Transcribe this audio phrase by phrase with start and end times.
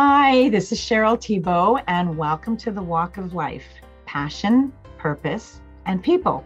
[0.00, 3.66] Hi, this is Cheryl Thibault, and welcome to the Walk of Life
[4.06, 6.44] Passion, Purpose, and People.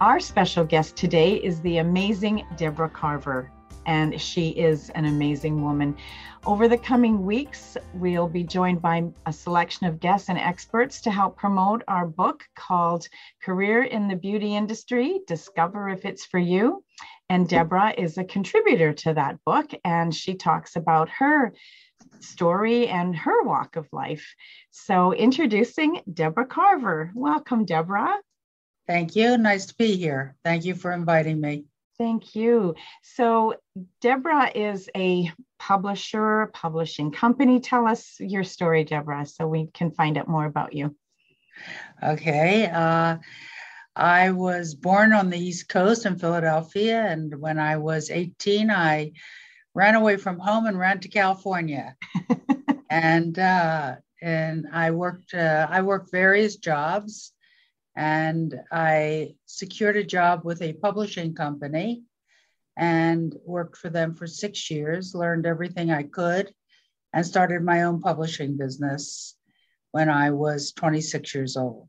[0.00, 3.50] Our special guest today is the amazing Deborah Carver,
[3.86, 5.96] and she is an amazing woman.
[6.46, 11.10] Over the coming weeks, we'll be joined by a selection of guests and experts to
[11.10, 13.08] help promote our book called
[13.42, 16.84] Career in the Beauty Industry Discover If It's For You.
[17.30, 21.52] And Deborah is a contributor to that book, and she talks about her
[22.20, 24.34] story and her walk of life.
[24.70, 27.10] So, introducing Deborah Carver.
[27.14, 28.16] Welcome, Deborah.
[28.86, 29.38] Thank you.
[29.38, 30.36] Nice to be here.
[30.44, 31.64] Thank you for inviting me.
[31.98, 32.74] Thank you.
[33.02, 33.54] So,
[34.00, 37.60] Deborah is a publisher, publishing company.
[37.60, 40.96] Tell us your story, Deborah, so we can find out more about you.
[42.02, 42.66] Okay.
[42.66, 43.18] Uh,
[43.94, 49.12] I was born on the East Coast in Philadelphia, and when I was 18, I
[49.80, 51.96] ran away from home and ran to California.
[52.90, 57.32] and uh, and I worked uh, I worked various jobs,
[57.96, 62.02] and I secured a job with a publishing company,
[62.76, 65.14] and worked for them for six years.
[65.14, 66.52] Learned everything I could,
[67.14, 69.34] and started my own publishing business
[69.92, 71.88] when I was 26 years old.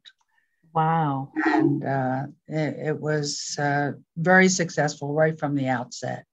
[0.73, 1.33] Wow!
[1.45, 6.23] And uh, it, it, was uh, very successful right from the outset.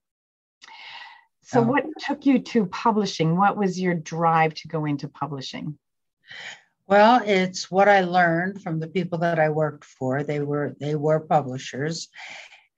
[1.51, 3.35] So, what took you to publishing?
[3.35, 5.79] What was your drive to go into publishing?
[6.85, 10.21] Well, it's what I learned from the people that I worked for.
[10.21, 12.09] They were they were publishers,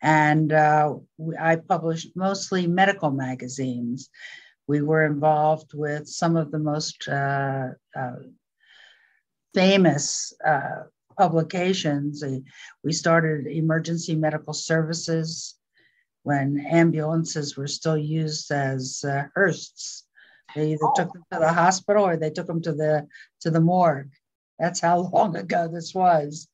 [0.01, 0.95] and uh,
[1.37, 4.09] I published mostly medical magazines.
[4.67, 8.15] We were involved with some of the most uh, uh,
[9.53, 10.83] famous uh,
[11.17, 12.23] publications.
[12.85, 15.57] We started Emergency Medical Services
[16.23, 20.03] when ambulances were still used as uh, hearses.
[20.55, 20.93] They either oh.
[20.95, 23.07] took them to the hospital or they took them to the
[23.41, 24.11] to the morgue.
[24.59, 26.47] That's how long ago this was.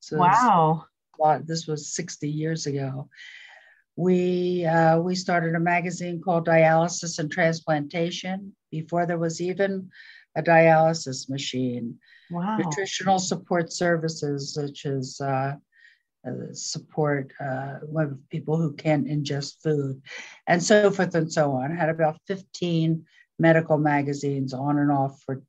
[0.00, 0.84] So wow.
[1.18, 3.08] Lot, this was 60 years ago.
[3.96, 9.90] We uh, we started a magazine called Dialysis and Transplantation before there was even
[10.36, 11.98] a dialysis machine.
[12.30, 12.56] Wow.
[12.56, 15.54] Nutritional support services, such as uh,
[16.52, 17.78] support uh,
[18.30, 20.00] people who can't ingest food,
[20.46, 21.72] and so forth and so on.
[21.72, 23.04] I had about 15
[23.38, 25.42] medical magazines on and off for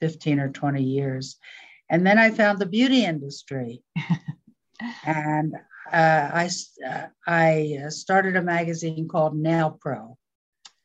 [0.00, 1.36] 15 or 20 years.
[1.88, 3.82] And then I found the beauty industry.
[5.04, 5.54] and
[5.92, 6.50] uh, I,
[6.88, 10.16] uh, I started a magazine called Nail Pro.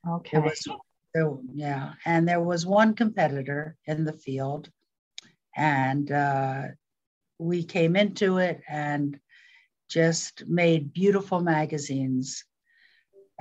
[0.08, 0.40] Okay.
[0.40, 0.68] Was,
[1.14, 1.94] there, yeah.
[2.06, 4.69] And there was one competitor in the field.
[5.56, 6.64] And uh,
[7.40, 9.19] we came into it and
[9.90, 12.44] just made beautiful magazines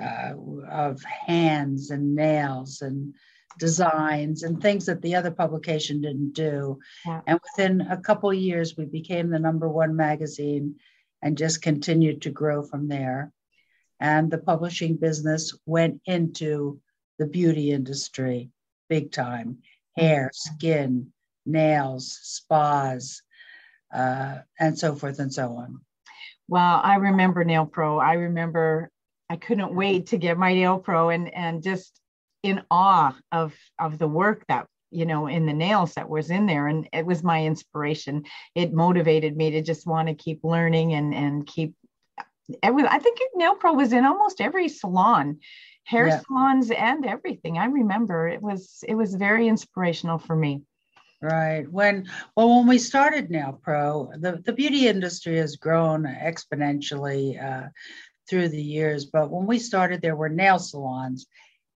[0.01, 0.35] uh,
[0.69, 3.15] of hands and nails and
[3.59, 6.79] designs and things that the other publication didn't do.
[7.07, 7.21] Yeah.
[7.27, 10.77] And within a couple years, we became the number one magazine
[11.23, 13.33] and just continued to grow from there.
[13.99, 16.81] And the publishing business went into
[17.19, 18.51] the beauty industry
[18.89, 19.59] big time
[19.97, 21.13] hair, skin,
[21.47, 23.23] nails, spas,
[23.95, 25.81] uh, and so forth and so on.
[26.49, 27.99] Well, I remember Nail Pro.
[27.99, 28.91] I remember
[29.29, 32.01] I couldn't wait to get my Nail Pro and and just
[32.43, 36.47] in awe of of the work that you know in the nails that was in
[36.47, 36.69] there.
[36.69, 38.25] And it was my inspiration.
[38.55, 41.75] It motivated me to just want to keep learning and and keep
[42.63, 45.37] it was i think nail pro was in almost every salon
[45.87, 46.21] hair yeah.
[46.21, 47.59] salons and everything.
[47.59, 50.63] I remember it was it was very inspirational for me
[51.23, 51.71] Right.
[51.71, 57.69] When well, when we started Nail Pro, the, the beauty industry has grown exponentially uh,
[58.29, 59.07] through the years.
[59.07, 61.27] But when we started, there were nail salons,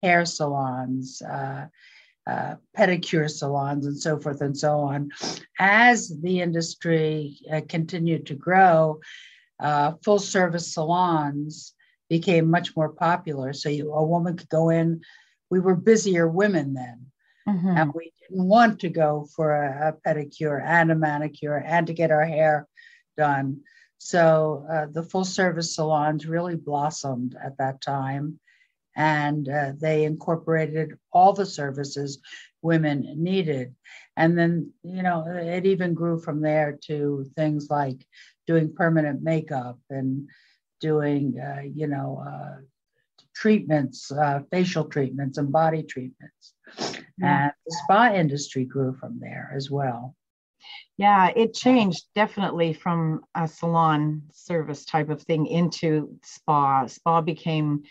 [0.02, 1.66] hair salons, uh,
[2.26, 5.10] uh, pedicure salons, and so forth and so on.
[5.58, 9.00] As the industry uh, continued to grow,
[9.58, 11.72] uh, full service salons
[12.10, 13.54] became much more popular.
[13.54, 15.00] So you, a woman could go in.
[15.48, 17.06] We were busier women then
[17.48, 17.76] Mm-hmm.
[17.76, 21.94] And we didn't want to go for a, a, pedicure and a manicure and to
[21.94, 22.68] get our hair
[23.16, 23.60] done.
[23.98, 28.38] So uh, the full service salons really blossomed at that time.
[28.96, 32.18] And uh, they incorporated all the services
[32.62, 33.74] women needed.
[34.16, 38.04] And then, you know, it even grew from there to things like
[38.46, 40.28] doing permanent makeup and
[40.80, 42.60] doing, uh, you know, uh,
[43.34, 46.54] treatments, uh, facial treatments, and body treatments.
[47.20, 47.44] Yeah.
[47.44, 50.16] And the spa industry grew from there as well.
[50.96, 56.86] Yeah, it changed definitely from a salon service type of thing into spa.
[56.86, 57.84] Spa became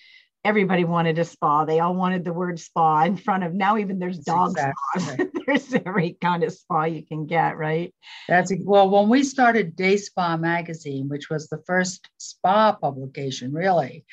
[0.46, 1.66] everybody wanted a spa.
[1.66, 5.02] They all wanted the word spa in front of now even there's That's dog exactly
[5.02, 5.20] spas.
[5.20, 5.30] Right.
[5.46, 7.94] there's every kind of spa you can get, right?
[8.28, 14.06] That's well, when we started Day Spa magazine, which was the first spa publication, really,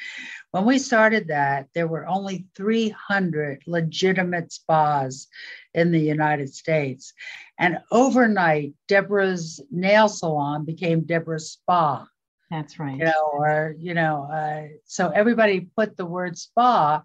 [0.51, 5.29] when we started that, there were only 300 legitimate spas
[5.75, 7.13] in the United States.
[7.59, 12.07] And overnight, Deborah's nail salon became Deborah's spa.
[12.51, 12.97] That's right.
[12.99, 17.03] You know, or you know, uh, so everybody put the word spa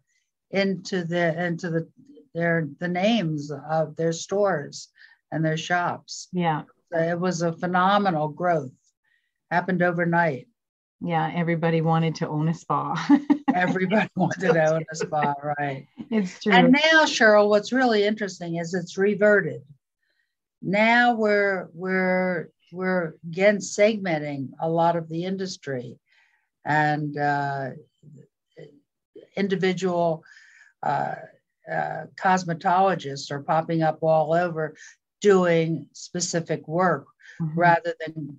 [0.52, 1.88] into the into the
[2.34, 4.90] their the names of their stores
[5.32, 6.28] and their shops.
[6.32, 8.72] Yeah, it was a phenomenal growth.
[9.50, 10.48] Happened overnight.
[11.04, 13.20] Yeah, everybody wanted to own a spa.
[13.54, 15.88] everybody wanted to own a spa, right?
[16.12, 16.54] It's true.
[16.54, 19.64] And now, Cheryl, what's really interesting is it's reverted.
[20.62, 25.97] Now we're we're we're again segmenting a lot of the industry
[26.65, 27.69] and uh,
[29.35, 30.23] individual
[30.83, 31.15] uh,
[31.71, 34.75] uh, cosmetologists are popping up all over
[35.21, 37.06] doing specific work
[37.41, 37.59] mm-hmm.
[37.59, 38.38] rather than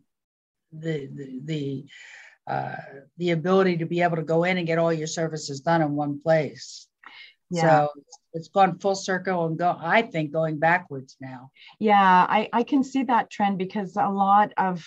[0.73, 1.85] the the the,
[2.53, 2.77] uh,
[3.19, 5.93] the ability to be able to go in and get all your services done in
[5.93, 6.89] one place.
[7.51, 7.87] Yeah.
[7.87, 7.89] So
[8.35, 11.51] it's gone full circle and go i think going backwards now.
[11.79, 14.87] Yeah i i can see that trend because a lot of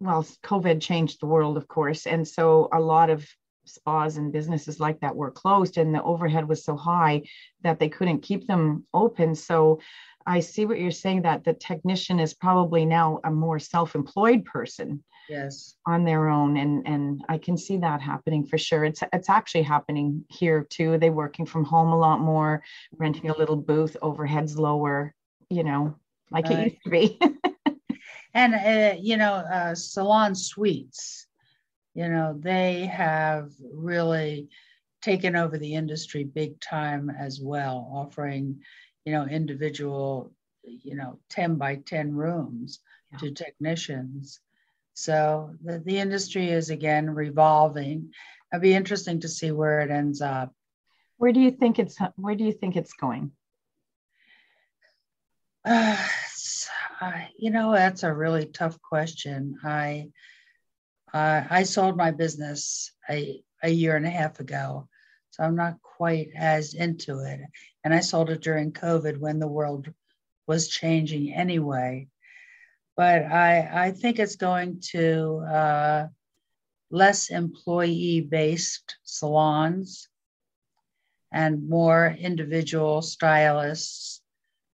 [0.00, 3.26] well covid changed the world of course and so a lot of
[3.64, 7.22] spas and businesses like that were closed and the overhead was so high
[7.62, 9.34] that they couldn't keep them open.
[9.34, 9.80] So
[10.26, 15.02] i see what you're saying that the technician is probably now a more self-employed person
[15.30, 15.76] yes.
[15.86, 18.84] on their own and and i can see that happening for sure.
[18.84, 20.98] It's it's actually happening here too.
[20.98, 22.62] They're working from home a lot more
[22.96, 25.14] renting a little booth overheads lower
[25.48, 25.94] you know
[26.30, 26.58] like right.
[26.58, 27.18] it used to be.
[28.32, 31.26] And uh, you know uh, salon suites
[31.94, 34.48] you know they have really
[35.02, 38.60] taken over the industry big time as well offering
[39.04, 42.80] you know individual you know 10 by 10 rooms
[43.10, 43.18] yeah.
[43.18, 44.40] to technicians
[44.94, 48.12] so the, the industry is again revolving.
[48.52, 50.52] It'll be interesting to see where it ends up.
[51.16, 53.32] Where do you think it's where do you think it's going?
[57.02, 59.56] Uh, you know, that's a really tough question.
[59.64, 60.10] I
[61.14, 64.86] uh, I sold my business a, a year and a half ago,
[65.30, 67.40] so I'm not quite as into it.
[67.84, 69.90] And I sold it during COVID when the world
[70.46, 72.08] was changing anyway
[72.96, 76.06] but I, I think it's going to uh,
[76.90, 80.08] less employee based salons
[81.32, 84.20] and more individual stylists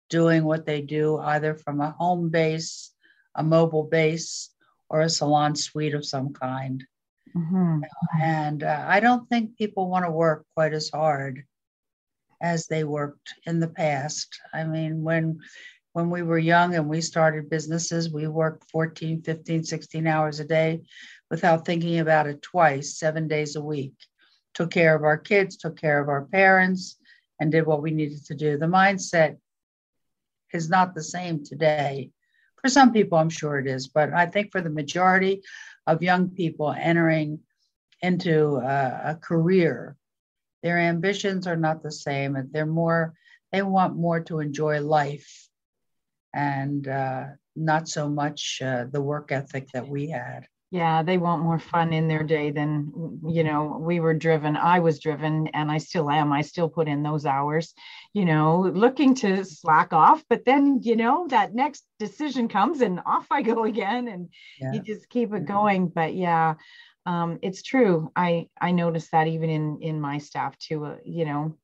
[0.09, 2.93] doing what they do either from a home base,
[3.35, 4.49] a mobile base,
[4.89, 6.83] or a salon suite of some kind.
[7.35, 7.81] Mm-hmm.
[8.21, 11.43] And uh, I don't think people want to work quite as hard
[12.41, 14.39] as they worked in the past.
[14.53, 15.39] I mean, when
[15.95, 20.43] when we were young and we started businesses, we worked 14, 15, 16 hours a
[20.43, 20.81] day
[21.31, 23.93] without thinking about it twice, seven days a week.
[24.55, 26.97] Took care of our kids, took care of our parents,
[27.39, 28.57] and did what we needed to do.
[28.57, 29.37] The mindset
[30.51, 32.11] is not the same today.
[32.61, 35.43] For some people, I'm sure it is, but I think for the majority
[35.87, 37.39] of young people entering
[38.01, 39.95] into a, a career,
[40.61, 42.35] their ambitions are not the same.
[42.51, 43.13] They're more,
[43.53, 45.45] they want more to enjoy life
[46.35, 47.25] and uh,
[47.55, 50.47] not so much uh, the work ethic that we had.
[50.71, 52.91] Yeah, they want more fun in their day than,
[53.25, 54.57] you know, we were driven.
[54.57, 56.33] I was driven and I still am.
[56.33, 57.73] I still put in those hours,
[58.13, 60.25] you know, looking to slack off.
[60.27, 64.73] But then, you know, that next decision comes and off I go again and yeah.
[64.73, 65.87] you just keep it going.
[65.87, 66.55] But yeah,
[67.05, 68.11] um, it's true.
[68.15, 71.55] I, I noticed that even in, in my staff too, uh, you know,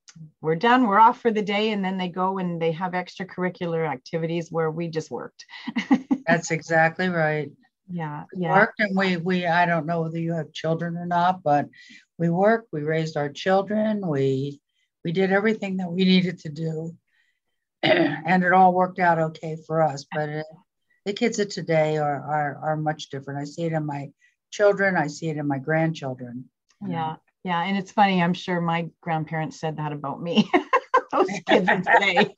[0.41, 3.89] we're done we're off for the day and then they go and they have extracurricular
[3.89, 5.45] activities where we just worked.
[6.27, 7.49] That's exactly right.
[7.89, 8.53] Yeah yeah.
[8.53, 11.67] worked and we we i don't know whether you have children or not but
[12.17, 14.61] we worked we raised our children we
[15.03, 16.95] we did everything that we needed to do
[17.83, 20.45] and it all worked out okay for us but it,
[21.05, 23.39] the kids of today are, are are much different.
[23.39, 24.09] I see it in my
[24.51, 26.45] children i see it in my grandchildren
[26.87, 28.21] yeah yeah, and it's funny.
[28.21, 30.49] I'm sure my grandparents said that about me.
[31.11, 32.35] Those kids of today.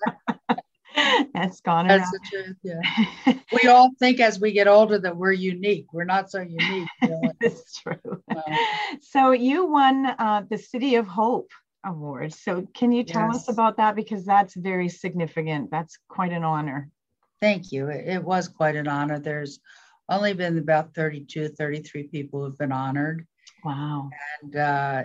[1.33, 1.87] That's gone.
[1.87, 2.57] That's the truth.
[2.63, 3.33] Yeah.
[3.63, 5.91] we all think as we get older that we're unique.
[5.91, 6.87] We're not so unique.
[7.41, 8.23] It's true.
[9.01, 11.51] so you won uh, the City of Hope
[11.83, 12.33] award.
[12.33, 13.35] So can you tell yes.
[13.35, 15.69] us about that because that's very significant.
[15.69, 16.89] That's quite an honor.
[17.41, 17.89] Thank you.
[17.89, 19.19] It, it was quite an honor.
[19.19, 19.59] There's
[20.15, 23.25] only been about 32, 33 people who've been honored.
[23.63, 24.09] Wow.
[24.41, 25.03] And uh,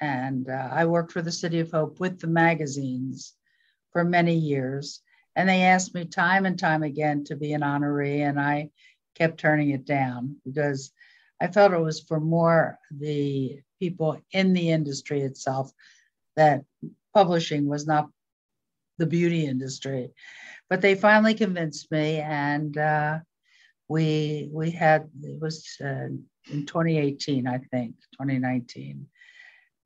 [0.00, 3.34] and uh, I worked for the City of Hope with the magazines
[3.92, 5.00] for many years.
[5.36, 8.70] And they asked me time and time again to be an honoree, and I
[9.14, 10.92] kept turning it down because
[11.40, 15.70] I felt it was for more the people in the industry itself
[16.36, 16.64] that
[17.14, 18.08] publishing was not
[18.98, 20.12] the beauty industry.
[20.70, 23.18] But they finally convinced me, and uh,
[23.88, 26.08] we we had it was uh,
[26.50, 29.06] in 2018, I think, 2019,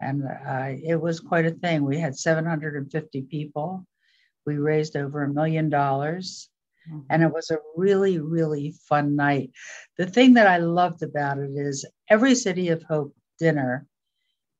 [0.01, 1.85] and uh, it was quite a thing.
[1.85, 3.87] We had 750 people.
[4.47, 6.49] We raised over a million dollars.
[6.89, 7.01] Mm-hmm.
[7.11, 9.51] And it was a really, really fun night.
[9.99, 13.87] The thing that I loved about it is every City of Hope dinner,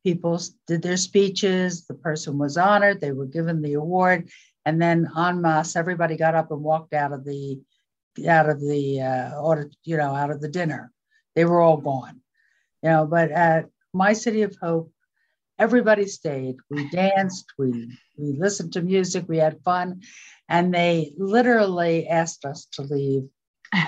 [0.05, 4.29] people did their speeches, the person was honored, they were given the award,
[4.65, 7.59] and then en masse, everybody got up and walked out of the
[8.27, 10.93] out of the uh, audit, you know, out of the dinner.
[11.35, 12.21] They were all gone,
[12.83, 13.07] you know.
[13.07, 14.93] But at my City of Hope,
[15.59, 16.57] everybody stayed.
[16.71, 20.03] We danced, we we listened to music, we had fun,
[20.49, 23.29] and they literally asked us to leave.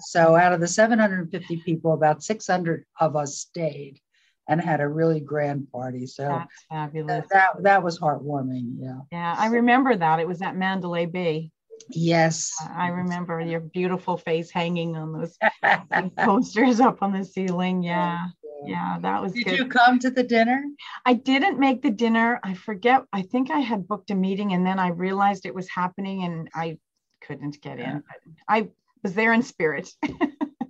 [0.00, 4.00] so out of the 750 people, about 600 of us stayed
[4.48, 6.06] and had a really grand party.
[6.06, 7.24] So that's fabulous.
[7.30, 8.76] That that was heartwarming.
[8.78, 9.00] Yeah.
[9.10, 10.20] Yeah, I remember that.
[10.20, 11.50] It was at Mandalay Bay.
[11.90, 12.50] Yes.
[12.74, 15.36] I remember your beautiful face hanging on those
[16.18, 17.78] posters up on the ceiling.
[17.78, 18.26] Oh, yeah.
[18.66, 19.58] Yeah, that was Did good.
[19.58, 20.64] you come to the dinner?
[21.04, 22.40] I didn't make the dinner.
[22.42, 23.02] I forget.
[23.12, 26.48] I think I had booked a meeting and then I realized it was happening and
[26.54, 26.78] I
[27.20, 28.02] couldn't get in.
[28.48, 28.68] I
[29.02, 29.90] was there in spirit.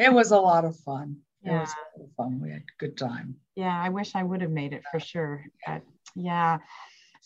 [0.00, 1.18] it was a lot of fun.
[1.44, 1.58] Yeah.
[1.58, 2.40] It was a lot of fun.
[2.42, 3.36] We had a good time.
[3.54, 5.44] Yeah, I wish I would have made it for sure.
[5.66, 5.82] But
[6.16, 6.58] yeah.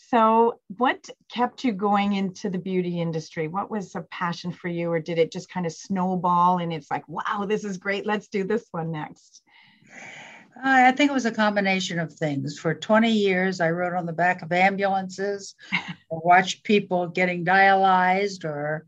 [0.07, 3.49] So, what kept you going into the beauty industry?
[3.49, 6.91] What was a passion for you, or did it just kind of snowball and it's
[6.91, 8.07] like, wow, this is great.
[8.07, 9.43] Let's do this one next?
[10.63, 12.59] I think it was a combination of things.
[12.59, 15.55] For 20 years, I rode on the back of ambulances
[16.09, 18.87] or watched people getting dialyzed or,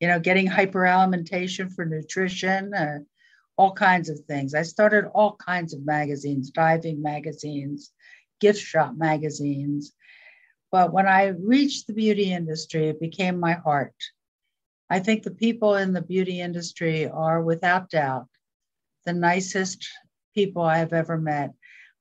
[0.00, 3.04] you know, getting hyperalimentation for nutrition, or
[3.56, 4.54] all kinds of things.
[4.54, 7.90] I started all kinds of magazines, diving magazines,
[8.40, 9.92] gift shop magazines.
[10.70, 13.94] But when I reached the beauty industry, it became my heart.
[14.90, 18.28] I think the people in the beauty industry are without doubt
[19.04, 19.86] the nicest
[20.34, 21.52] people I've ever met.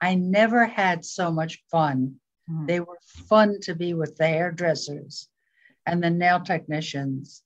[0.01, 2.15] I never had so much fun.
[2.49, 2.65] Mm-hmm.
[2.65, 5.27] They were fun to be with the hairdressers
[5.85, 7.43] and the nail technicians.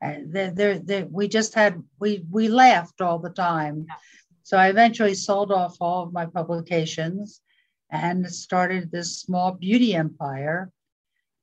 [0.00, 3.86] And they're, they're, they're, we just had, we, we laughed all the time.
[3.88, 3.94] Yeah.
[4.42, 7.40] So I eventually sold off all of my publications
[7.92, 10.72] and started this small beauty empire.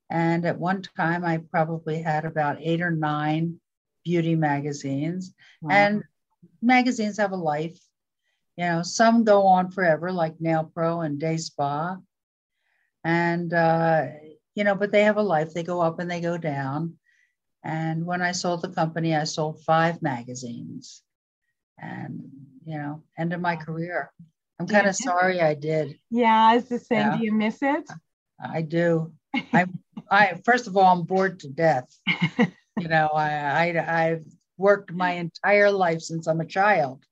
[0.10, 3.62] And at one time, I probably had about eight or nine
[4.04, 5.36] beauty magazines.
[5.62, 5.72] Wow.
[5.72, 6.04] And
[6.62, 7.80] magazines have a life.
[8.58, 11.98] You know, some go on forever, like Nail Pro and Day Spa.
[13.04, 14.08] And, uh,
[14.56, 15.54] you know, but they have a life.
[15.54, 16.96] They go up and they go down.
[17.64, 21.04] And when I sold the company, I sold five magazines.
[21.78, 22.30] And,
[22.66, 24.12] you know, end of my career.
[24.60, 25.98] I'm kind of sorry I did.
[26.10, 27.18] Yeah, I was just saying, yeah.
[27.18, 27.90] do you miss it?
[28.44, 29.14] I do.
[29.54, 29.66] I,
[30.12, 31.88] I first of all, I'm bored to death.
[32.78, 33.30] you know, I,
[33.78, 34.26] I, I've
[34.58, 37.06] worked my entire life since I'm a child.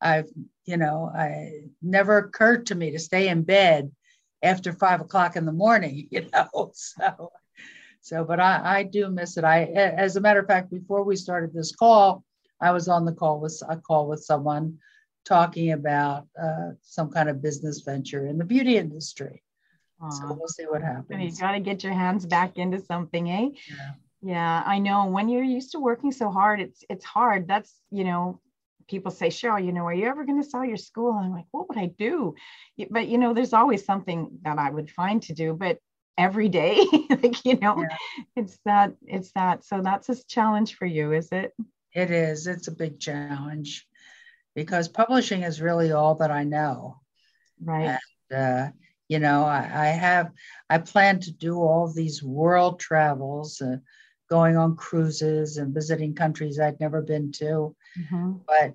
[0.00, 0.30] I've,
[0.64, 3.90] you know, I never occurred to me to stay in bed
[4.42, 6.08] after five o'clock in the morning.
[6.12, 7.32] You know, so,
[8.00, 9.44] so, but I, I do miss it.
[9.44, 12.24] I, as a matter of fact, before we started this call,
[12.60, 14.78] I was on the call with a call with someone
[15.24, 19.42] talking about uh, some kind of business venture in the beauty industry.
[20.02, 20.12] Aww.
[20.12, 21.06] So we'll see what happens.
[21.10, 23.48] And you got to get your hands back into something, eh?
[23.68, 23.90] Yeah.
[24.22, 25.06] Yeah, I know.
[25.06, 27.48] When you're used to working so hard, it's it's hard.
[27.48, 28.40] That's you know,
[28.86, 31.16] people say, Cheryl, you know, are you ever going to sell your school?
[31.16, 32.34] And I'm like, what would I do?
[32.90, 35.54] But you know, there's always something that I would find to do.
[35.54, 35.78] But
[36.18, 37.96] every day, like you know, yeah.
[38.36, 39.64] it's that it's that.
[39.64, 41.54] So that's a challenge for you, is it?
[41.94, 42.46] It is.
[42.46, 43.86] It's a big challenge
[44.54, 47.00] because publishing is really all that I know.
[47.62, 47.98] Right.
[48.30, 48.70] And, uh,
[49.08, 50.30] you know, I, I, have,
[50.68, 53.76] I plan to do all these world travels, uh,
[54.28, 57.74] going on cruises and visiting countries I'd never been to.
[57.98, 58.32] Mm-hmm.
[58.46, 58.74] But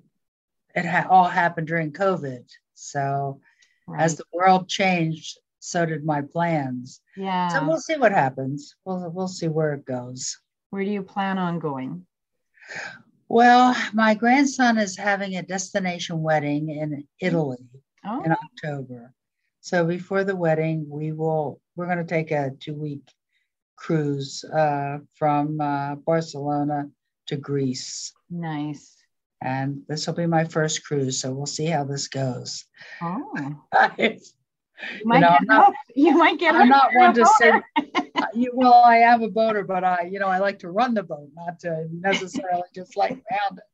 [0.74, 2.44] it ha- all happened during COVID.
[2.74, 3.40] So
[3.88, 4.02] right.
[4.02, 7.00] as the world changed, so did my plans.
[7.16, 7.48] Yeah.
[7.48, 8.76] So we'll see what happens.
[8.84, 10.38] We'll, we'll see where it goes.
[10.70, 12.06] Where do you plan on going?
[13.28, 17.58] Well, my grandson is having a destination wedding in Italy
[18.04, 18.22] oh.
[18.22, 19.12] in October.
[19.60, 23.02] So before the wedding, we will we're going to take a two week
[23.76, 26.88] cruise uh, from uh, Barcelona
[27.26, 28.12] to Greece.
[28.30, 28.96] Nice.
[29.42, 32.64] And this will be my first cruise, so we'll see how this goes.
[33.02, 33.56] Oh.
[33.72, 34.22] I've,
[34.98, 36.54] You might, you, know, get, not, you might get.
[36.54, 37.52] I'm not one to say.
[38.34, 41.02] you, well, I am a boater, but I, you know, I like to run the
[41.02, 43.64] boat, not to necessarily just like round it.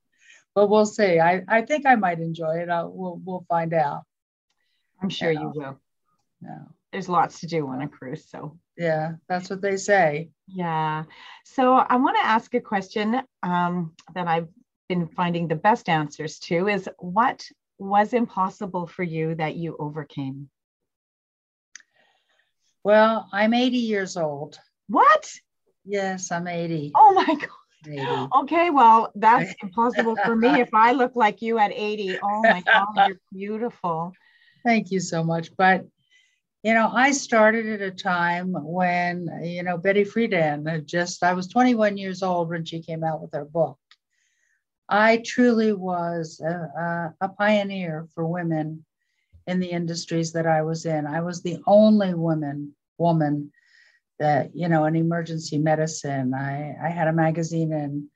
[0.55, 1.19] But we'll see.
[1.19, 2.69] I, I think I might enjoy it.
[2.69, 4.03] I'll, we'll, we'll find out.
[5.03, 5.53] I'm sure you, know.
[5.55, 5.81] you will.
[6.43, 6.59] Yeah.
[6.93, 8.59] There's lots to do on a cruise, so.
[8.77, 10.31] Yeah, that's what they say.
[10.47, 11.05] Yeah.
[11.45, 14.49] So I want to ask a question um, that I've
[14.89, 17.45] been finding the best answers to is what
[17.79, 20.49] was impossible for you that you overcame?
[22.85, 24.59] Well, I'm 80 years old.
[24.89, 25.31] What?
[25.85, 26.93] Yes, I'm 80.
[26.95, 27.49] Oh my God.
[27.87, 28.29] 80.
[28.43, 32.19] Okay, well, that's impossible for me if I look like you at 80.
[32.23, 34.13] Oh my God, you're beautiful.
[34.65, 35.57] Thank you so much.
[35.57, 35.87] But,
[36.63, 41.35] you know, I started at a time when, you know, Betty Friedan had just, I
[41.35, 43.79] was 21 years old when she came out with her book.
[44.89, 48.85] I truly was a, a, a pioneer for women
[49.47, 51.07] in the industries that I was in.
[51.07, 53.53] I was the only woman woman
[54.19, 56.35] that you know in emergency medicine.
[56.35, 58.09] I I had a magazine in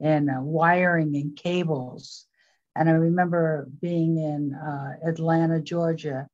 [0.00, 2.26] in uh, wiring and cables,
[2.74, 6.28] and I remember being in uh, Atlanta, Georgia,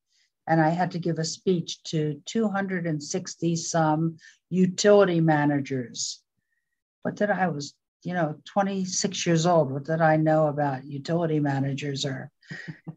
[0.47, 4.19] and I had to give a speech to 260 some
[4.51, 6.23] utility managers.
[7.03, 7.75] What did I was
[8.07, 12.31] you know 26 years old what did i know about utility managers or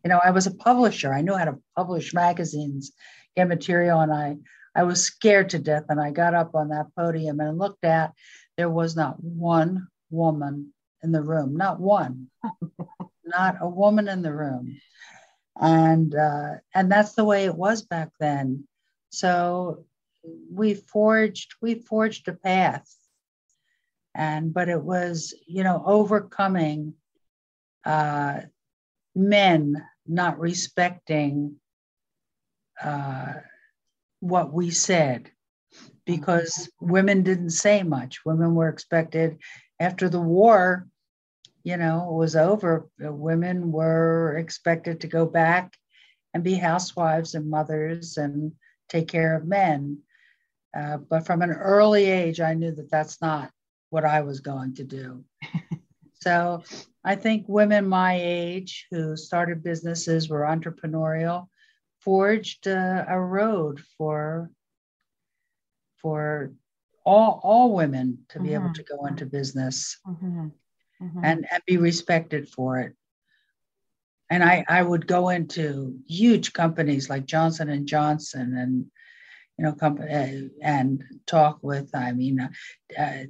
[0.03, 1.13] you know i was a publisher.
[1.13, 2.91] I knew how to publish magazines
[3.35, 4.37] get material and i
[4.75, 8.13] i was scared to death and i got up on that podium and looked at
[8.57, 12.29] there was not one woman in the room not one
[13.29, 14.79] not a woman in the room.
[15.59, 18.67] And uh, and that's the way it was back then.
[19.09, 19.85] So
[20.51, 22.93] we forged we forged a path.
[24.15, 26.95] And but it was you know overcoming
[27.85, 28.41] uh,
[29.15, 29.75] men
[30.09, 31.55] not respecting
[32.81, 33.33] uh,
[34.19, 35.31] what we said.
[36.05, 38.25] Because women didn't say much.
[38.25, 39.37] Women were expected
[39.79, 40.87] after the war
[41.63, 45.73] you know was over women were expected to go back
[46.33, 48.53] and be housewives and mothers and
[48.87, 49.99] take care of men.
[50.75, 53.51] Uh, but from an early age i knew that that's not
[53.89, 55.23] what I was going to do.
[56.21, 56.63] So
[57.03, 61.47] I think women my age who started businesses, were entrepreneurial,
[61.99, 64.49] forged a, a road for
[66.01, 66.53] for
[67.05, 68.65] all all women to be mm-hmm.
[68.65, 70.47] able to go into business mm-hmm.
[71.01, 71.19] Mm-hmm.
[71.23, 72.95] and and be respected for it.
[74.29, 78.85] And I I would go into huge companies like Johnson and Johnson and
[79.59, 82.39] you know, company and talk with, I mean,
[82.97, 83.23] uh,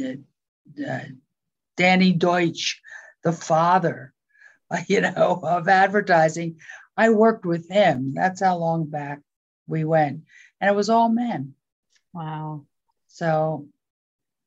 [0.00, 1.00] uh,
[1.76, 2.80] Danny Deutsch,
[3.22, 4.12] the father,
[4.88, 6.58] you know, of advertising.
[6.96, 8.14] I worked with him.
[8.14, 9.20] That's how long back
[9.66, 10.22] we went.
[10.60, 11.54] And it was all men.
[12.14, 12.64] Wow.
[13.08, 13.68] So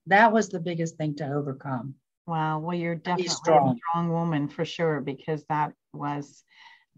[0.07, 1.95] that was the biggest thing to overcome.
[2.25, 2.59] Wow.
[2.59, 3.75] Well, you're definitely strong.
[3.75, 6.43] a strong woman for sure, because that was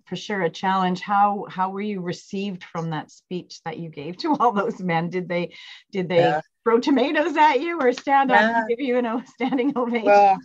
[0.06, 1.02] for sure a challenge.
[1.02, 5.10] How how were you received from that speech that you gave to all those men?
[5.10, 5.54] Did they
[5.92, 9.74] did they yeah throw tomatoes at you or stand up and give you a standing
[9.76, 10.06] ovation?
[10.06, 10.38] Well,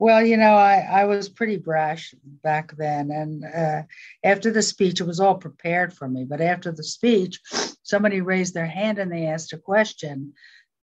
[0.00, 3.10] well, you know, I, I was pretty brash back then.
[3.10, 3.82] And uh,
[4.24, 6.24] after the speech, it was all prepared for me.
[6.24, 7.38] But after the speech,
[7.82, 10.32] somebody raised their hand and they asked a question.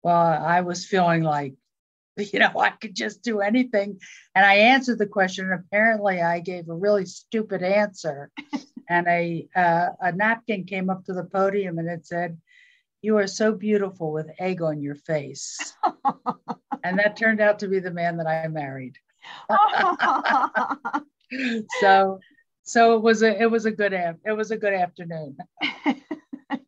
[0.02, 1.54] Well, I was feeling like,
[2.18, 4.00] you know, I could just do anything.
[4.34, 5.46] And I answered the question.
[5.46, 8.32] And apparently, I gave a really stupid answer.
[8.89, 12.39] and a, uh, a napkin came up to the podium and it said,
[13.04, 15.76] you are so beautiful with egg on your face.
[16.84, 18.98] and that turned out to be the man that I married.
[21.82, 22.20] so
[22.63, 25.38] so it was a it was a good it was a good afternoon.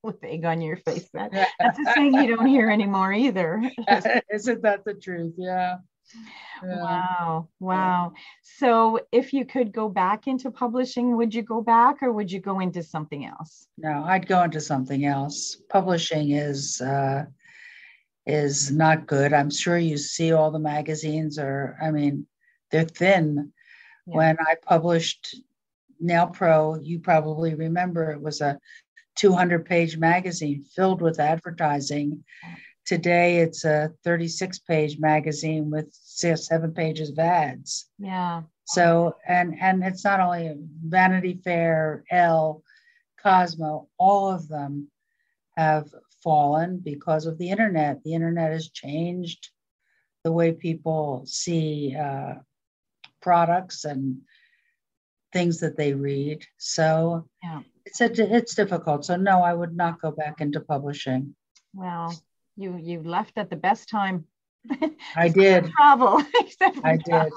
[0.04, 1.10] with egg on your face.
[1.14, 3.64] That, that's a saying you don't hear anymore either.
[4.32, 5.34] Isn't that the truth?
[5.38, 5.78] Yeah.
[6.64, 7.50] Wow.
[7.60, 8.14] Wow.
[8.42, 12.40] So if you could go back into publishing, would you go back or would you
[12.40, 13.68] go into something else?
[13.78, 15.58] No, I'd go into something else.
[15.70, 17.26] Publishing is uh
[18.26, 19.34] is not good.
[19.34, 22.26] I'm sure you see all the magazines are I mean,
[22.72, 23.52] they're thin.
[24.08, 24.18] Yeah.
[24.18, 25.36] When I published
[26.00, 28.60] Nail Pro, you probably remember it was a
[29.16, 32.24] 200 page magazine filled with advertising
[32.86, 37.90] Today it's a 36 page magazine with seven pages of ads.
[37.98, 38.44] Yeah.
[38.66, 42.64] So and and it's not only Vanity Fair, Elle,
[43.22, 44.90] Cosmo, all of them
[45.58, 45.90] have
[46.24, 48.04] fallen because of the internet.
[48.04, 49.50] The internet has changed
[50.24, 52.36] the way people see uh,
[53.22, 54.22] products and
[55.34, 56.46] things that they read.
[56.58, 57.62] So yeah.
[57.86, 59.06] It's a, it's difficult.
[59.06, 61.36] So no, I would not go back into publishing.
[61.74, 62.16] Well,
[62.56, 64.26] you you left at the best time.
[65.16, 66.22] I did travel.
[66.84, 67.32] I did.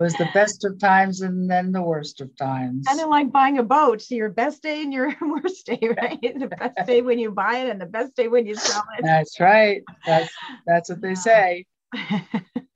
[0.00, 2.86] It was the best of times and then the worst of times.
[2.86, 4.00] Kind of like buying a boat.
[4.00, 6.20] So your best day and your worst day, right?
[6.20, 9.04] the best day when you buy it and the best day when you sell it.
[9.04, 9.82] That's right.
[10.06, 10.32] That's
[10.66, 11.66] that's what they say.
[11.94, 12.22] yeah,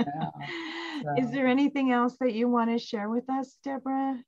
[0.01, 1.15] so.
[1.19, 4.19] Is there anything else that you want to share with us, Deborah?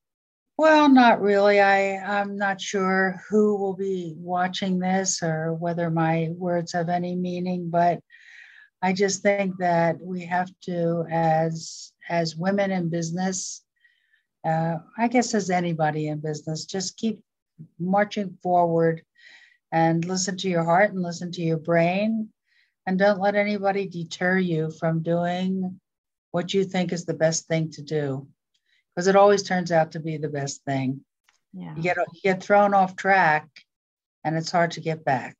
[0.57, 1.61] Well, not really.
[1.61, 7.17] I, I'm not sure who will be watching this or whether my words have any
[7.17, 8.01] meaning, but
[8.81, 13.64] I just think that we have to, as as women in business,
[14.47, 17.21] uh, I guess as anybody in business, just keep
[17.81, 19.03] marching forward
[19.73, 22.29] and listen to your heart and listen to your brain,
[22.87, 25.81] and don't let anybody deter you from doing
[26.31, 28.29] what you think is the best thing to do
[28.94, 31.04] because it always turns out to be the best thing.
[31.52, 31.74] Yeah.
[31.76, 33.48] You get you get thrown off track
[34.24, 35.37] and it's hard to get back.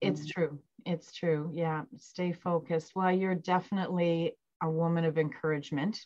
[0.00, 0.30] It's mm.
[0.30, 0.58] true.
[0.84, 1.50] It's true.
[1.54, 1.82] Yeah.
[1.98, 2.92] Stay focused.
[2.94, 5.98] Well, you're definitely a woman of encouragement.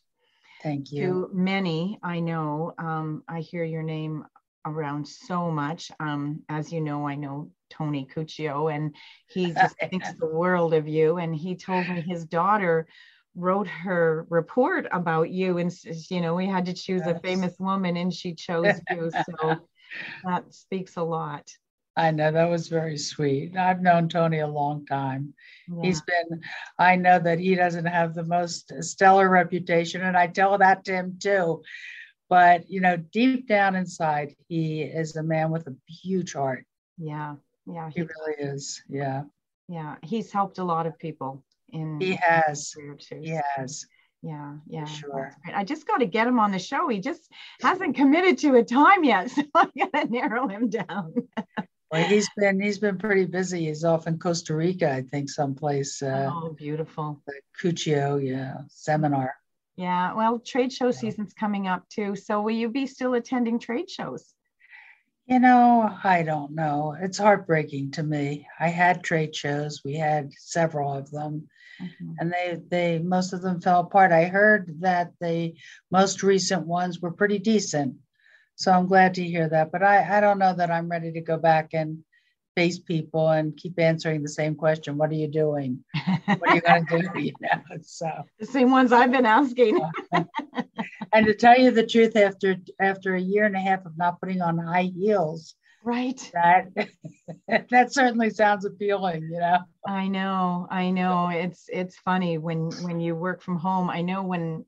[0.62, 1.07] Thank you.
[1.07, 2.74] To many, I know.
[2.78, 4.24] Um, I hear your name
[4.64, 5.90] around so much.
[6.00, 8.94] Um, as you know, I know Tony Cuccio, and
[9.28, 11.18] he just thinks the world of you.
[11.18, 12.87] And he told me his daughter
[13.38, 15.72] wrote her report about you and
[16.11, 17.16] you know we had to choose yes.
[17.16, 19.57] a famous woman and she chose you so
[20.24, 21.48] that speaks a lot.
[21.96, 23.57] I know that was very sweet.
[23.57, 25.35] I've known tony a long time.
[25.68, 25.83] Yeah.
[25.83, 26.40] he's been
[26.79, 30.92] i know that he doesn't have the most stellar reputation and i tell that to
[30.92, 31.62] him too.
[32.29, 36.66] But you know deep down inside he is a man with a huge heart.
[36.98, 39.22] Yeah yeah he, he really is yeah.
[39.68, 42.74] Yeah he's helped a lot of people in he has.
[43.22, 43.87] he has.
[44.22, 45.33] yeah yeah sure.
[45.54, 46.88] i just got to get him on the show.
[46.88, 51.14] He just hasn't committed to a time yet so i gotta narrow him down.
[51.90, 53.66] Well he's been he's been pretty busy.
[53.66, 57.22] He's off in costa rica i think someplace uh, oh beautiful.
[57.26, 59.35] the cuccio yeah seminar.
[59.76, 63.90] Yeah well trade show season's coming up too so will you be still attending trade
[63.90, 64.35] shows?
[65.28, 66.96] You know, I don't know.
[66.98, 68.46] It's heartbreaking to me.
[68.59, 69.83] I had trade shows.
[69.85, 71.48] We had several of them.
[71.81, 72.12] Mm-hmm.
[72.19, 74.12] And they they most of them fell apart.
[74.12, 75.55] I heard that the
[75.91, 77.97] most recent ones were pretty decent.
[78.57, 79.71] So I'm glad to hear that.
[79.71, 82.03] But I, I don't know that I'm ready to go back and
[82.57, 84.97] face people and keep answering the same question.
[84.97, 85.85] What are you doing?
[86.27, 87.09] What are you going to do?
[87.21, 88.11] You know, so
[88.41, 89.79] the same ones I've been asking.
[91.12, 94.21] and to tell you the truth, after after a year and a half of not
[94.21, 95.55] putting on high heels,
[95.88, 96.31] right,
[97.48, 99.22] that that certainly sounds appealing.
[99.22, 99.59] You know.
[99.87, 101.29] I know, I know.
[101.29, 103.90] It's it's funny when when you work from home.
[103.90, 104.64] I know when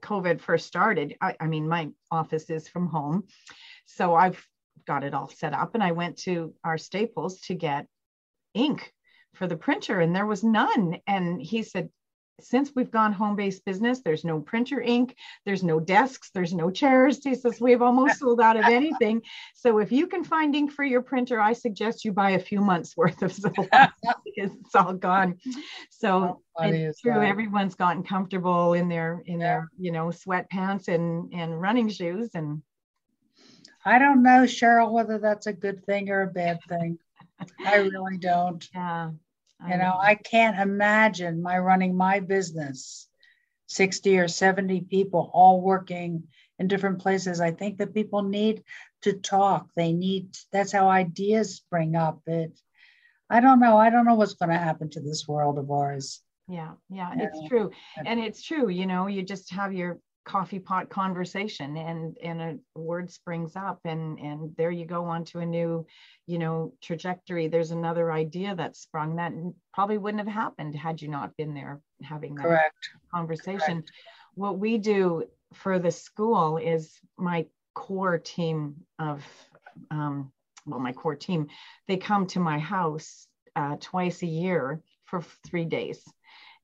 [0.00, 1.16] COVID first started.
[1.20, 3.24] I, I mean, my office is from home,
[3.86, 4.44] so I've
[4.86, 7.86] got it all set up and I went to our Staples to get
[8.54, 8.92] ink
[9.34, 10.98] for the printer and there was none.
[11.06, 11.88] And he said,
[12.44, 16.70] since we've gone home based business, there's no printer ink, there's no desks, there's no
[16.70, 17.22] chairs.
[17.22, 19.22] He says, We've almost sold out of anything.
[19.54, 22.60] So if you can find ink for your printer, I suggest you buy a few
[22.60, 23.68] months worth of supplies
[24.24, 25.38] because it's all gone.
[25.90, 27.24] So it's true, that?
[27.24, 29.46] everyone's gotten comfortable in their in yeah.
[29.46, 32.62] their, you know, sweatpants and and running shoes and
[33.84, 36.98] I don't know, Cheryl, whether that's a good thing or a bad thing.
[37.64, 38.66] I really don't.
[38.74, 39.10] Yeah.
[39.70, 43.08] You know, know, I can't imagine my running my business,
[43.66, 46.24] 60 or 70 people all working
[46.58, 47.40] in different places.
[47.40, 48.64] I think that people need
[49.02, 49.68] to talk.
[49.76, 52.20] They need, that's how ideas spring up.
[52.26, 52.58] It,
[53.30, 53.76] I don't know.
[53.76, 56.20] I don't know what's going to happen to this world of ours.
[56.48, 57.70] Yeah, yeah, it's true.
[58.04, 62.78] And it's true, you know, you just have your coffee pot conversation and and a
[62.78, 65.84] word springs up and and there you go onto a new
[66.26, 69.32] you know trajectory there's another idea that sprung that
[69.74, 72.90] probably wouldn't have happened had you not been there having that Correct.
[73.12, 73.92] conversation Correct.
[74.34, 79.24] what we do for the school is my core team of
[79.90, 80.30] um,
[80.66, 81.48] well my core team
[81.88, 86.04] they come to my house uh, twice a year for three days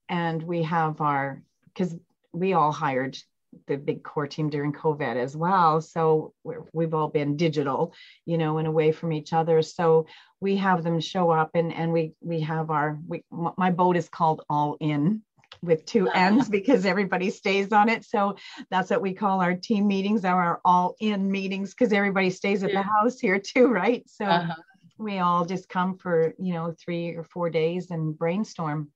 [0.09, 1.97] and we have our because
[2.33, 3.19] we all hired
[3.67, 5.81] the big core team during COVID as well.
[5.81, 7.95] So we have all been digital,
[8.27, 9.63] you know, and away from each other.
[9.63, 10.07] So
[10.41, 14.09] we have them show up, and and we we have our we my boat is
[14.09, 15.23] called All In
[15.63, 18.05] with two ends because everybody stays on it.
[18.05, 18.37] So
[18.71, 22.73] that's what we call our team meetings, our all in meetings, because everybody stays at
[22.73, 22.83] yeah.
[22.83, 24.03] the house here too, right?
[24.09, 24.55] So uh-huh.
[24.99, 28.91] we all just come for you know three or four days and brainstorm.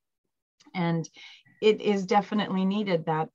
[0.74, 1.08] And
[1.60, 3.28] it is definitely needed that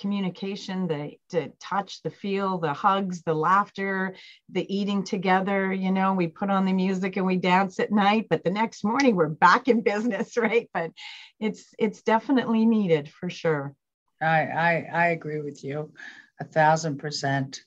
[0.00, 4.16] communication, the, the touch, the feel, the hugs, the laughter,
[4.50, 5.72] the eating together.
[5.72, 8.82] You know, we put on the music and we dance at night, but the next
[8.82, 10.68] morning we're back in business, right?
[10.72, 10.90] But
[11.38, 13.74] it's it's definitely needed for sure.
[14.20, 15.92] I I, I agree with you,
[16.40, 17.62] a thousand percent.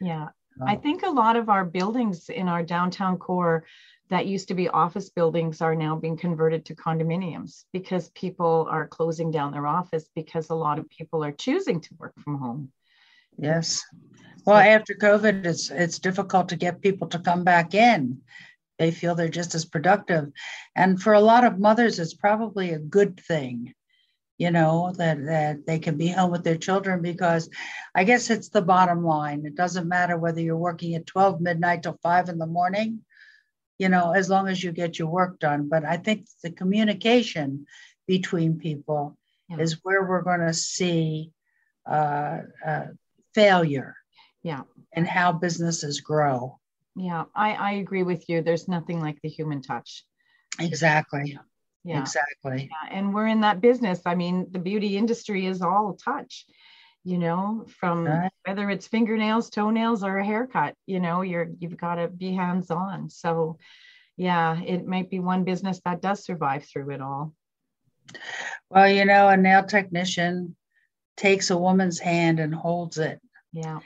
[0.00, 0.28] Yeah,
[0.60, 3.64] um, I think a lot of our buildings in our downtown core
[4.10, 8.86] that used to be office buildings are now being converted to condominiums because people are
[8.86, 12.72] closing down their office because a lot of people are choosing to work from home.
[13.36, 13.84] Yes.
[14.44, 18.22] Well, after COVID, it's it's difficult to get people to come back in.
[18.78, 20.32] They feel they're just as productive.
[20.74, 23.74] And for a lot of mothers, it's probably a good thing,
[24.38, 27.50] you know, that, that they can be home with their children because
[27.94, 29.44] I guess it's the bottom line.
[29.44, 33.00] It doesn't matter whether you're working at 12 midnight till five in the morning
[33.78, 35.68] you know, as long as you get your work done.
[35.68, 37.66] But I think the communication
[38.06, 39.16] between people
[39.48, 39.58] yeah.
[39.58, 41.32] is where we're going to see
[41.86, 42.86] uh, uh,
[43.34, 43.96] failure.
[44.42, 44.62] Yeah.
[44.92, 46.58] And how businesses grow.
[46.96, 48.42] Yeah, I, I agree with you.
[48.42, 50.04] There's nothing like the human touch.
[50.58, 51.38] Exactly.
[51.84, 52.00] Yeah.
[52.00, 52.68] Exactly.
[52.70, 52.98] Yeah.
[52.98, 54.00] And we're in that business.
[54.04, 56.44] I mean, the beauty industry is all touch
[57.08, 58.30] you know from right.
[58.44, 62.70] whether it's fingernails toenails or a haircut you know you're you've got to be hands
[62.70, 63.56] on so
[64.18, 67.32] yeah it might be one business that does survive through it all.
[68.68, 70.54] Well you know a nail technician
[71.16, 73.20] takes a woman's hand and holds it.
[73.52, 73.80] Yeah.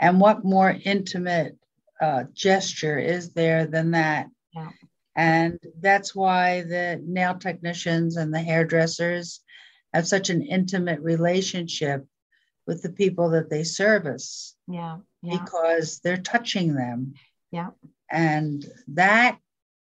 [0.00, 1.56] And what more intimate
[2.00, 4.26] uh, gesture is there than that?
[4.54, 4.70] Yeah.
[5.14, 9.40] And that's why the nail technicians and the hairdressers
[9.94, 12.04] have such an intimate relationship
[12.66, 14.56] with the people that they service.
[14.68, 14.98] Yeah.
[15.22, 15.38] yeah.
[15.38, 17.14] Because they're touching them.
[17.50, 17.70] Yeah.
[18.10, 19.38] And that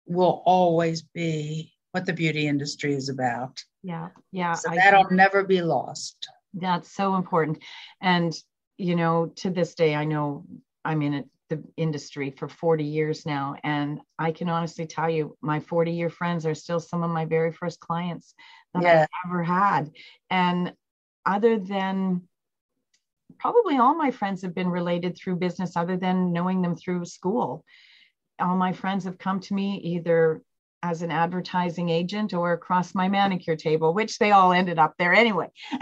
[0.05, 3.63] will always be what the beauty industry is about.
[3.83, 4.09] Yeah.
[4.31, 4.53] Yeah.
[4.53, 6.27] So that'll never be lost.
[6.53, 7.59] That's so important.
[8.01, 8.35] And,
[8.77, 10.45] you know, to this day, I know
[10.83, 13.55] I'm in it, the industry for 40 years now.
[13.63, 17.25] And I can honestly tell you, my 40 year friends are still some of my
[17.25, 18.33] very first clients
[18.73, 19.01] that yeah.
[19.01, 19.91] I've ever had.
[20.29, 20.73] And
[21.25, 22.23] other than
[23.37, 27.63] probably all my friends have been related through business other than knowing them through school.
[28.39, 30.41] All my friends have come to me either
[30.83, 35.13] as an advertising agent or across my manicure table, which they all ended up there
[35.13, 35.49] anyway.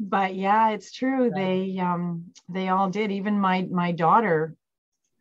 [0.00, 1.30] but yeah, it's true.
[1.34, 3.12] They um, they all did.
[3.12, 4.56] Even my my daughter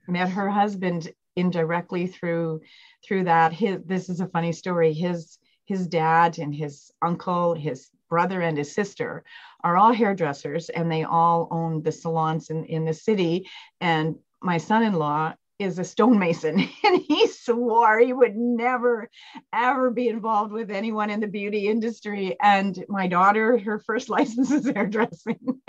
[0.07, 2.61] met her husband indirectly through
[3.03, 3.53] through that.
[3.53, 4.93] His this is a funny story.
[4.93, 9.23] His his dad and his uncle, his brother and his sister
[9.65, 13.49] are all hairdressers and they all own the salons in, in the city.
[13.81, 19.09] And my son in law is a stonemason and he swore he would never
[19.51, 22.37] ever be involved with anyone in the beauty industry.
[22.39, 25.61] And my daughter her first license is hairdressing.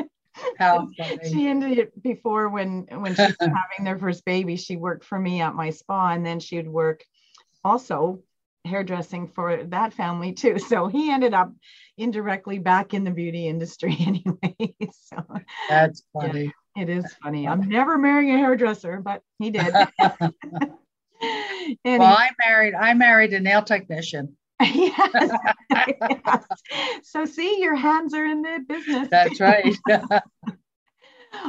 [0.58, 0.88] How
[1.24, 5.18] she ended it before when when she was having their first baby she worked for
[5.18, 7.02] me at my spa and then she'd work
[7.64, 8.20] also
[8.66, 10.58] hairdressing for that family too.
[10.66, 11.52] So he ended up
[11.96, 14.74] indirectly back in the beauty industry anyway.
[14.92, 15.24] so
[15.68, 16.52] that's funny.
[16.76, 17.46] Yeah, it is funny.
[17.46, 19.72] I'm never marrying a hairdresser, but he did.
[19.72, 20.32] well,
[21.84, 24.36] I married I married a nail technician.
[24.60, 25.30] yes.
[25.70, 26.44] yes.
[27.02, 29.08] So see, your hands are in the business.
[29.10, 29.76] That's right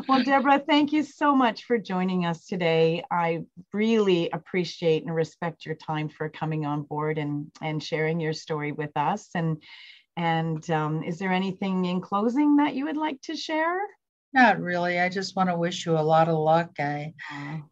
[0.08, 3.04] well, Deborah, thank you so much for joining us today.
[3.12, 8.34] I really appreciate and respect your time for coming on board and, and sharing your
[8.34, 9.30] story with us.
[9.36, 9.62] And
[10.18, 13.78] and um, is there anything in closing that you would like to share?
[14.34, 15.00] Not really.
[15.00, 16.72] I just want to wish you a lot of luck.
[16.80, 17.14] I,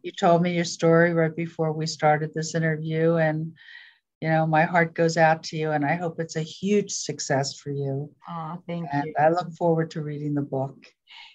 [0.02, 3.52] you told me your story right before we started this interview, and
[4.20, 7.54] you know my heart goes out to you, and I hope it's a huge success
[7.56, 8.10] for you.
[8.28, 9.14] Oh, thank and you.
[9.18, 10.86] I look forward to reading the book.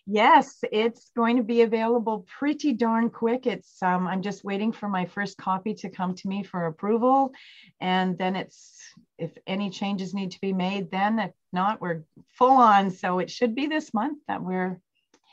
[0.07, 3.45] Yes, it's going to be available pretty darn quick.
[3.45, 7.33] It's um, I'm just waiting for my first copy to come to me for approval,
[7.79, 8.79] and then it's
[9.17, 12.03] if any changes need to be made, then if not, we're
[12.37, 12.89] full on.
[12.89, 14.79] So it should be this month that we're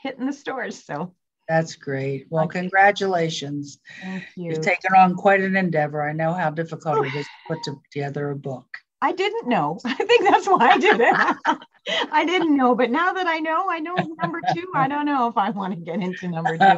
[0.03, 0.83] hitting the stores.
[0.83, 1.13] So
[1.47, 2.27] that's great.
[2.29, 3.79] Well, congratulations.
[4.01, 4.51] Thank you.
[4.51, 6.07] You've taken on quite an endeavor.
[6.07, 7.57] I know how difficult it is to put
[7.91, 8.67] together a book.
[9.01, 9.79] I didn't know.
[9.85, 11.35] I think that's why I did it.
[12.11, 14.71] I didn't know, but now that I know, I know number two.
[14.75, 16.77] I don't know if I want to get into number two.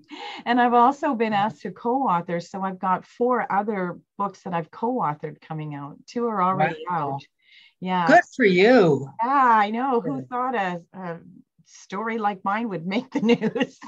[0.44, 4.70] and I've also been asked to co-author, so I've got four other books that I've
[4.70, 5.96] co-authored coming out.
[6.06, 7.14] Two are already wow.
[7.14, 7.22] out.
[7.80, 8.06] Yeah.
[8.06, 9.08] Good for you.
[9.24, 10.00] Yeah, I know.
[10.00, 11.18] Who thought a, a
[11.64, 13.78] story like mine would make the news?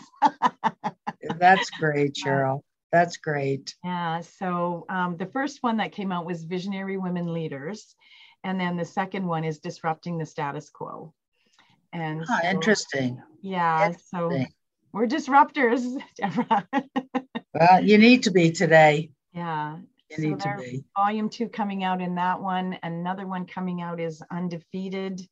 [1.38, 2.62] That's great, Cheryl.
[2.92, 3.74] That's great.
[3.82, 4.20] Yeah.
[4.20, 7.94] So um, the first one that came out was Visionary Women Leaders.
[8.44, 11.14] And then the second one is Disrupting the Status Quo.
[11.92, 13.22] And oh, so, interesting.
[13.40, 13.86] Yeah.
[13.86, 14.46] Interesting.
[14.46, 14.46] So
[14.92, 16.66] we're disruptors, Deborah.
[17.54, 19.10] well, you need to be today.
[19.32, 19.78] Yeah.
[20.10, 20.84] You so need to be.
[20.96, 22.78] Volume two coming out in that one.
[22.82, 25.22] Another one coming out is Undefeated.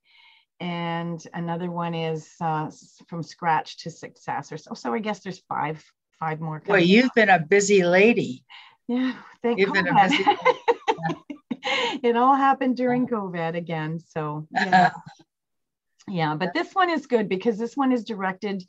[0.61, 2.71] And another one is uh,
[3.09, 4.53] From Scratch to Success.
[4.53, 4.75] Or so.
[4.75, 5.83] So I guess there's five,
[6.21, 6.63] five more.
[6.67, 7.15] Well, you've out.
[7.15, 8.45] been a busy lady.
[8.87, 9.15] Yeah.
[9.43, 9.85] Thank you've God.
[9.85, 10.25] Been a busy
[12.03, 13.99] it all happened during COVID again.
[13.99, 14.91] So, yeah.
[16.09, 18.65] yeah, but this one is good because this one is directed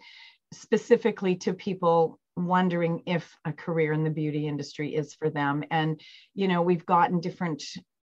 [0.54, 5.64] specifically to people wondering if a career in the beauty industry is for them.
[5.70, 6.00] And,
[6.34, 7.64] you know, we've gotten different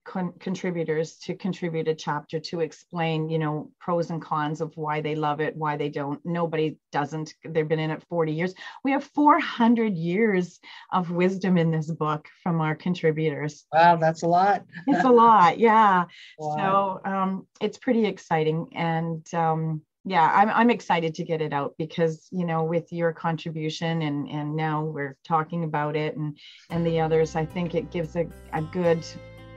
[0.05, 5.01] con- contributors to contribute a chapter to explain, you know, pros and cons of why
[5.01, 6.21] they love it, why they don't.
[6.25, 7.35] Nobody doesn't.
[7.45, 8.55] They've been in it 40 years.
[8.85, 10.61] We have 400 years
[10.93, 13.65] of wisdom in this book from our contributors.
[13.73, 14.65] Wow, that's a lot.
[14.87, 16.05] it's a lot, yeah.
[16.39, 17.01] Wow.
[17.05, 18.69] So um, it's pretty exciting.
[18.75, 23.13] And um, yeah, I'm, I'm excited to get it out because, you know, with your
[23.13, 26.37] contribution and, and now we're talking about it and,
[26.69, 29.03] and the others, I think it gives a, a good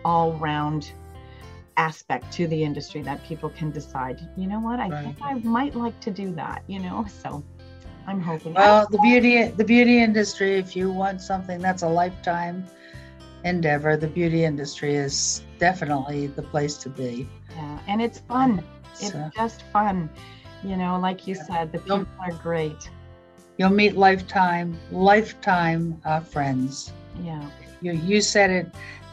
[0.07, 0.93] all round
[1.75, 5.03] aspect to the industry that people can decide, you know what, I right.
[5.03, 7.05] think I might like to do that, you know?
[7.23, 7.43] So
[8.07, 8.53] I'm hoping.
[8.53, 12.65] Well, the beauty the beauty industry, if you want something that's a lifetime
[13.43, 17.27] endeavor, the beauty industry is definitely the place to be.
[17.53, 18.63] Yeah, and it's fun.
[18.93, 20.09] It's so, just fun.
[20.63, 21.43] You know, like you yeah.
[21.49, 22.81] said, the people are great.
[23.57, 26.93] You'll meet lifetime, lifetime uh, friends.
[27.21, 27.43] Yeah.
[27.81, 28.67] You you said it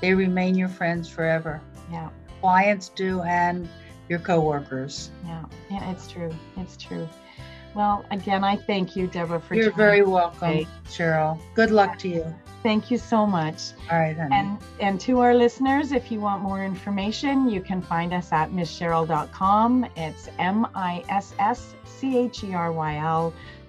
[0.05, 1.63] they remain your friends forever.
[1.91, 2.11] Yeah.
[2.43, 3.67] Clients do and
[4.11, 5.11] your coworkers.
[5.25, 5.47] Yeah.
[5.71, 6.31] Yeah, it's true.
[6.59, 7.09] It's true.
[7.75, 10.67] Well, again, I thank you, Deborah, for You're very welcome, today.
[10.87, 11.41] Cheryl.
[11.55, 12.35] Good luck to you.
[12.63, 13.73] Thank you so much.
[13.91, 14.35] All right, honey.
[14.35, 18.51] And and to our listeners, if you want more information, you can find us at
[18.51, 19.87] misscheryl.com.
[19.97, 20.95] It's M-I-S-S-C-H-E-R-Y-L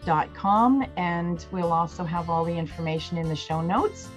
[0.05, 0.85] dot com.
[0.97, 4.09] And we'll also have all the information in the show notes.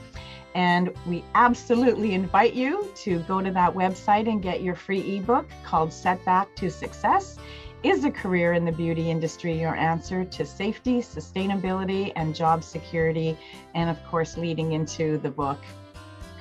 [0.55, 5.49] And we absolutely invite you to go to that website and get your free ebook
[5.65, 7.39] called Setback to Success.
[7.85, 13.39] Is a career in the beauty industry your answer to safety, sustainability, and job security?
[13.75, 15.59] And of course, leading into the book,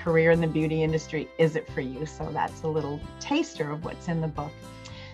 [0.04, 2.06] Career in the Beauty Industry Is It For You?
[2.06, 4.54] So that's a little taster of what's in the book.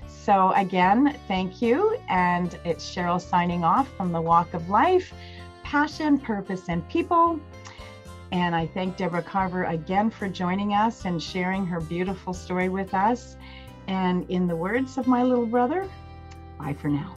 [0.07, 1.99] So, again, thank you.
[2.07, 5.13] And it's Cheryl signing off from the Walk of Life
[5.63, 7.39] Passion, Purpose, and People.
[8.33, 12.95] And I thank Deborah Carver again for joining us and sharing her beautiful story with
[12.95, 13.37] us.
[13.85, 15.87] And in the words of my little brother,
[16.57, 17.13] bye for now.